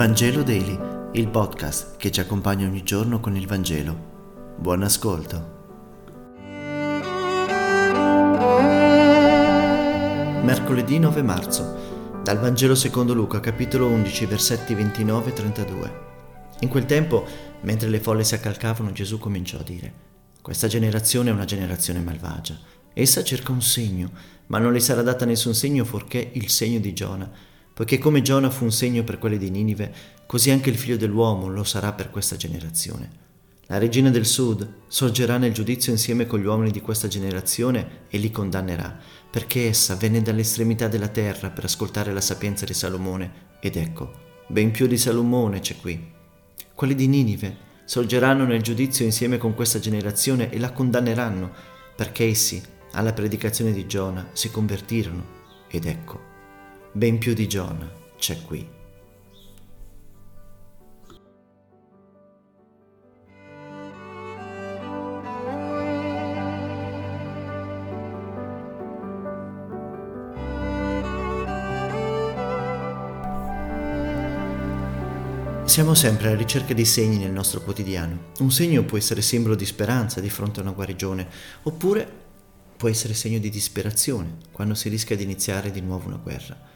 Vangelo 0.00 0.42
Daily, 0.42 0.78
il 1.12 1.28
podcast 1.28 1.98
che 1.98 2.10
ci 2.10 2.20
accompagna 2.20 2.66
ogni 2.66 2.82
giorno 2.82 3.20
con 3.20 3.36
il 3.36 3.46
Vangelo. 3.46 4.54
Buon 4.56 4.82
ascolto. 4.82 5.58
Mercoledì 10.42 10.98
9 10.98 11.20
marzo, 11.20 12.20
dal 12.22 12.38
Vangelo 12.38 12.74
secondo 12.74 13.12
Luca, 13.12 13.40
capitolo 13.40 13.88
11, 13.88 14.24
versetti 14.24 14.72
29 14.72 15.28
e 15.28 15.32
32. 15.34 15.92
In 16.60 16.68
quel 16.70 16.86
tempo, 16.86 17.26
mentre 17.60 17.90
le 17.90 18.00
folle 18.00 18.24
si 18.24 18.32
accalcavano, 18.32 18.92
Gesù 18.92 19.18
cominciò 19.18 19.58
a 19.58 19.64
dire, 19.64 19.92
questa 20.40 20.66
generazione 20.66 21.28
è 21.28 21.34
una 21.34 21.44
generazione 21.44 22.00
malvagia. 22.00 22.58
Essa 22.94 23.22
cerca 23.22 23.52
un 23.52 23.60
segno, 23.60 24.10
ma 24.46 24.56
non 24.56 24.72
le 24.72 24.80
sarà 24.80 25.02
data 25.02 25.26
nessun 25.26 25.52
segno 25.52 25.84
fuorché 25.84 26.30
il 26.32 26.48
segno 26.48 26.78
di 26.78 26.94
Giona 26.94 27.30
poiché 27.80 27.96
come 27.96 28.20
Giona 28.20 28.50
fu 28.50 28.64
un 28.64 28.72
segno 28.72 29.04
per 29.04 29.16
quelli 29.16 29.38
di 29.38 29.48
Ninive, 29.48 29.90
così 30.26 30.50
anche 30.50 30.68
il 30.68 30.76
figlio 30.76 30.98
dell'uomo 30.98 31.48
lo 31.48 31.64
sarà 31.64 31.94
per 31.94 32.10
questa 32.10 32.36
generazione. 32.36 33.08
La 33.68 33.78
regina 33.78 34.10
del 34.10 34.26
sud 34.26 34.68
sorgerà 34.86 35.38
nel 35.38 35.54
giudizio 35.54 35.90
insieme 35.90 36.26
con 36.26 36.40
gli 36.40 36.44
uomini 36.44 36.72
di 36.72 36.82
questa 36.82 37.08
generazione 37.08 38.00
e 38.10 38.18
li 38.18 38.30
condannerà, 38.30 38.98
perché 39.30 39.66
essa 39.66 39.94
venne 39.94 40.20
dall'estremità 40.20 40.88
della 40.88 41.08
terra 41.08 41.48
per 41.48 41.64
ascoltare 41.64 42.12
la 42.12 42.20
sapienza 42.20 42.66
di 42.66 42.74
Salomone, 42.74 43.32
ed 43.60 43.76
ecco, 43.76 44.12
ben 44.48 44.72
più 44.72 44.86
di 44.86 44.98
Salomone 44.98 45.60
c'è 45.60 45.76
qui. 45.80 46.06
Quelli 46.74 46.94
di 46.94 47.06
Ninive 47.06 47.56
sorgeranno 47.86 48.44
nel 48.44 48.60
giudizio 48.60 49.06
insieme 49.06 49.38
con 49.38 49.54
questa 49.54 49.78
generazione 49.78 50.50
e 50.50 50.58
la 50.58 50.72
condanneranno, 50.72 51.50
perché 51.96 52.26
essi, 52.26 52.62
alla 52.92 53.14
predicazione 53.14 53.72
di 53.72 53.86
Giona, 53.86 54.28
si 54.34 54.50
convertirono, 54.50 55.38
ed 55.66 55.86
ecco, 55.86 56.28
ben 56.92 57.18
più 57.18 57.34
di 57.34 57.46
Giona 57.46 57.88
c'è 58.18 58.42
qui. 58.42 58.78
Siamo 75.64 75.94
sempre 75.94 76.26
alla 76.26 76.36
ricerca 76.36 76.74
di 76.74 76.84
segni 76.84 77.18
nel 77.18 77.30
nostro 77.30 77.60
quotidiano. 77.60 78.32
Un 78.40 78.50
segno 78.50 78.82
può 78.82 78.98
essere 78.98 79.22
simbolo 79.22 79.54
di 79.54 79.64
speranza 79.64 80.20
di 80.20 80.28
fronte 80.28 80.58
a 80.58 80.62
una 80.64 80.72
guarigione, 80.72 81.28
oppure 81.62 82.12
può 82.76 82.88
essere 82.88 83.14
segno 83.14 83.38
di 83.38 83.50
disperazione 83.50 84.38
quando 84.50 84.74
si 84.74 84.88
rischia 84.88 85.14
di 85.14 85.22
iniziare 85.22 85.70
di 85.70 85.80
nuovo 85.80 86.08
una 86.08 86.16
guerra. 86.16 86.69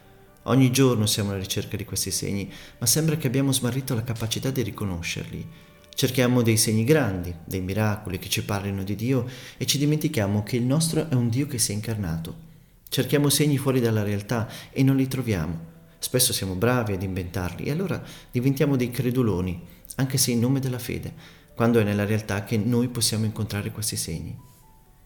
Ogni 0.46 0.70
giorno 0.70 1.06
siamo 1.06 1.30
alla 1.30 1.38
ricerca 1.38 1.76
di 1.76 1.86
questi 1.86 2.10
segni, 2.10 2.50
ma 2.78 2.84
sembra 2.84 3.16
che 3.16 3.26
abbiamo 3.26 3.50
smarrito 3.50 3.94
la 3.94 4.04
capacità 4.04 4.50
di 4.50 4.60
riconoscerli. 4.62 5.46
Cerchiamo 5.94 6.42
dei 6.42 6.58
segni 6.58 6.84
grandi, 6.84 7.34
dei 7.44 7.62
miracoli 7.62 8.18
che 8.18 8.28
ci 8.28 8.44
parlino 8.44 8.82
di 8.82 8.94
Dio 8.94 9.26
e 9.56 9.64
ci 9.64 9.78
dimentichiamo 9.78 10.42
che 10.42 10.56
il 10.56 10.64
nostro 10.64 11.08
è 11.08 11.14
un 11.14 11.30
Dio 11.30 11.46
che 11.46 11.58
si 11.58 11.72
è 11.72 11.74
incarnato. 11.74 12.52
Cerchiamo 12.88 13.30
segni 13.30 13.56
fuori 13.56 13.80
dalla 13.80 14.02
realtà 14.02 14.46
e 14.70 14.82
non 14.82 14.96
li 14.96 15.08
troviamo. 15.08 15.72
Spesso 15.98 16.34
siamo 16.34 16.54
bravi 16.54 16.92
ad 16.92 17.02
inventarli 17.02 17.64
e 17.64 17.70
allora 17.70 18.02
diventiamo 18.30 18.76
dei 18.76 18.90
creduloni, 18.90 19.58
anche 19.94 20.18
se 20.18 20.32
in 20.32 20.40
nome 20.40 20.60
della 20.60 20.78
fede, 20.78 21.14
quando 21.54 21.80
è 21.80 21.84
nella 21.84 22.04
realtà 22.04 22.44
che 22.44 22.58
noi 22.58 22.88
possiamo 22.88 23.24
incontrare 23.24 23.70
questi 23.70 23.96
segni. 23.96 24.36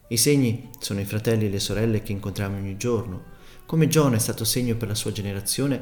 I 0.08 0.16
segni 0.16 0.70
sono 0.80 0.98
i 0.98 1.04
fratelli 1.04 1.46
e 1.46 1.50
le 1.50 1.60
sorelle 1.60 2.02
che 2.02 2.10
incontriamo 2.10 2.56
ogni 2.56 2.76
giorno, 2.76 3.36
come 3.68 3.86
Giona 3.86 4.16
è 4.16 4.18
stato 4.18 4.46
segno 4.46 4.76
per 4.76 4.88
la 4.88 4.94
sua 4.94 5.12
generazione, 5.12 5.78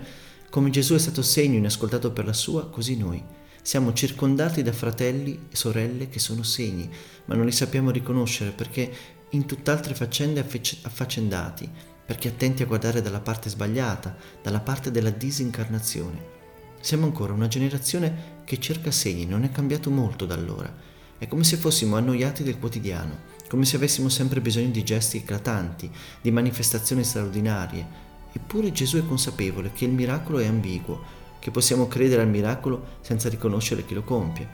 come 0.51 0.71
Gesù 0.71 0.95
è 0.95 0.99
stato 0.99 1.23
segno 1.23 1.57
inascoltato 1.57 2.11
per 2.11 2.25
la 2.25 2.33
sua, 2.33 2.69
così 2.69 2.97
noi. 2.97 3.23
Siamo 3.63 3.93
circondati 3.93 4.65
da 4.65 4.73
fratelli 4.73 5.47
e 5.49 5.55
sorelle 5.55 6.09
che 6.09 6.19
sono 6.19 6.43
segni, 6.43 6.91
ma 7.27 7.37
non 7.37 7.45
li 7.45 7.53
sappiamo 7.53 7.93
riconoscere 7.93 8.51
perché 8.51 8.91
in 9.31 9.47
tutt'altre 9.47 9.95
faccende 9.95 10.41
affaccendati, 10.41 11.71
perché 12.05 12.27
attenti 12.27 12.65
a 12.65 12.67
guardare 12.67 13.03
dalla 13.03 13.21
parte 13.21 13.51
sbagliata, 13.51 14.17
dalla 14.43 14.59
parte 14.59 14.91
della 14.91 15.11
disincarnazione. 15.11 16.35
Siamo 16.81 17.05
ancora 17.05 17.35
una 17.35 17.47
generazione 17.47 18.41
che 18.43 18.59
cerca 18.59 18.91
segni, 18.91 19.27
non 19.27 19.45
è 19.45 19.53
cambiato 19.53 19.93
molto 19.93 20.27
da 20.27 20.35
allora. 20.35 20.75
È 21.17 21.29
come 21.29 21.45
se 21.45 21.57
fossimo 21.57 21.95
annoiati 21.95 22.43
del 22.43 22.59
quotidiano 22.59 23.36
come 23.49 23.65
se 23.65 23.77
avessimo 23.77 24.09
sempre 24.09 24.41
bisogno 24.41 24.71
di 24.71 24.83
gesti 24.83 25.19
eclatanti, 25.19 25.91
di 26.21 26.31
manifestazioni 26.31 27.05
straordinarie. 27.05 28.05
Eppure 28.33 28.73
Gesù 28.73 28.99
è 28.99 29.07
consapevole 29.07 29.73
che 29.73 29.85
il 29.85 29.93
miracolo 29.93 30.39
è 30.39 30.47
ambiguo, 30.47 31.25
che 31.39 31.51
possiamo 31.51 31.87
credere 31.87 32.23
al 32.23 32.29
miracolo 32.29 32.99
senza 33.01 33.29
riconoscere 33.29 33.85
chi 33.85 33.95
lo 33.95 34.03
compie. 34.03 34.49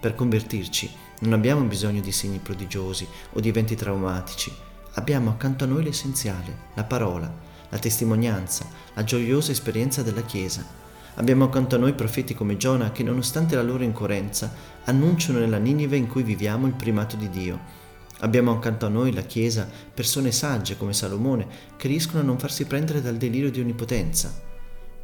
Per 0.00 0.14
convertirci 0.14 0.90
non 1.20 1.34
abbiamo 1.34 1.62
bisogno 1.62 2.00
di 2.00 2.10
segni 2.10 2.38
prodigiosi 2.38 3.06
o 3.32 3.40
di 3.40 3.48
eventi 3.48 3.76
traumatici, 3.76 4.52
abbiamo 4.94 5.30
accanto 5.30 5.62
a 5.62 5.68
noi 5.68 5.84
l'essenziale, 5.84 6.70
la 6.74 6.84
parola, 6.84 7.32
la 7.68 7.78
testimonianza, 7.78 8.66
la 8.94 9.04
gioiosa 9.04 9.52
esperienza 9.52 10.02
della 10.02 10.22
Chiesa. 10.22 10.80
Abbiamo 11.14 11.44
accanto 11.44 11.76
a 11.76 11.78
noi 11.78 11.92
profeti 11.92 12.34
come 12.34 12.56
Giona 12.56 12.90
che 12.90 13.02
nonostante 13.02 13.54
la 13.54 13.62
loro 13.62 13.84
incoerenza 13.84 14.52
annunciano 14.84 15.38
nella 15.38 15.58
Ninive 15.58 15.96
in 15.96 16.08
cui 16.08 16.22
viviamo 16.22 16.66
il 16.66 16.72
primato 16.72 17.16
di 17.16 17.30
Dio 17.30 17.80
Abbiamo 18.22 18.52
accanto 18.52 18.86
a 18.86 18.88
noi 18.88 19.12
la 19.12 19.22
Chiesa 19.22 19.68
persone 19.92 20.30
sagge 20.30 20.76
come 20.76 20.92
Salomone 20.92 21.46
che 21.76 21.88
riescono 21.88 22.20
a 22.20 22.24
non 22.24 22.38
farsi 22.38 22.66
prendere 22.66 23.00
dal 23.00 23.16
delirio 23.16 23.50
di 23.50 23.60
onnipotenza. 23.60 24.32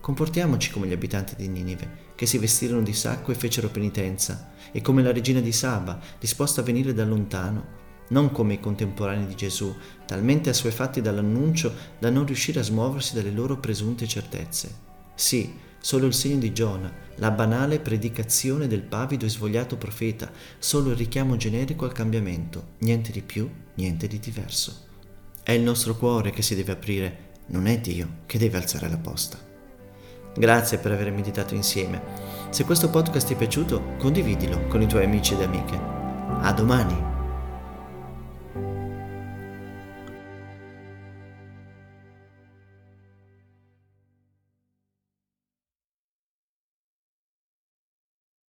Comportiamoci 0.00 0.70
come 0.70 0.86
gli 0.86 0.92
abitanti 0.92 1.34
di 1.36 1.48
Ninive, 1.48 2.06
che 2.14 2.26
si 2.26 2.38
vestirono 2.38 2.82
di 2.82 2.92
sacco 2.92 3.32
e 3.32 3.34
fecero 3.34 3.68
penitenza, 3.68 4.52
e 4.70 4.80
come 4.80 5.02
la 5.02 5.12
regina 5.12 5.40
di 5.40 5.50
Saba, 5.50 5.98
disposta 6.18 6.60
a 6.60 6.64
venire 6.64 6.94
da 6.94 7.04
lontano, 7.04 7.76
non 8.10 8.30
come 8.30 8.54
i 8.54 8.60
contemporanei 8.60 9.26
di 9.26 9.34
Gesù, 9.34 9.74
talmente 10.06 10.48
assuefatti 10.48 11.00
dall'annuncio 11.00 11.74
da 11.98 12.10
non 12.10 12.24
riuscire 12.24 12.60
a 12.60 12.62
smuoversi 12.62 13.14
dalle 13.14 13.32
loro 13.32 13.58
presunte 13.58 14.06
certezze. 14.06 14.86
Sì, 15.14 15.52
solo 15.80 16.06
il 16.06 16.14
segno 16.14 16.38
di 16.38 16.52
Giona, 16.52 16.90
la 17.18 17.30
banale 17.30 17.80
predicazione 17.80 18.66
del 18.66 18.82
pavido 18.82 19.26
e 19.26 19.28
svogliato 19.28 19.76
profeta, 19.76 20.30
solo 20.58 20.90
il 20.90 20.96
richiamo 20.96 21.36
generico 21.36 21.84
al 21.84 21.92
cambiamento, 21.92 22.74
niente 22.78 23.12
di 23.12 23.22
più, 23.22 23.48
niente 23.74 24.06
di 24.06 24.18
diverso. 24.18 24.86
È 25.42 25.52
il 25.52 25.62
nostro 25.62 25.96
cuore 25.96 26.30
che 26.30 26.42
si 26.42 26.54
deve 26.54 26.72
aprire, 26.72 27.26
non 27.46 27.66
è 27.66 27.78
Dio 27.78 28.18
che 28.26 28.38
deve 28.38 28.58
alzare 28.58 28.88
la 28.88 28.98
posta. 28.98 29.38
Grazie 30.36 30.78
per 30.78 30.92
aver 30.92 31.10
meditato 31.10 31.54
insieme. 31.54 32.00
Se 32.50 32.64
questo 32.64 32.90
podcast 32.90 33.26
ti 33.26 33.34
è 33.34 33.36
piaciuto, 33.36 33.94
condividilo 33.98 34.66
con 34.66 34.82
i 34.82 34.86
tuoi 34.86 35.04
amici 35.04 35.34
ed 35.34 35.42
amiche. 35.42 35.76
A 36.40 36.52
domani! 36.52 37.07